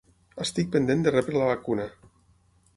Estic 0.45 0.71
pendent 0.77 1.05
de 1.07 1.13
rebre 1.17 1.37
la 1.43 1.53
vacuna 1.53 1.89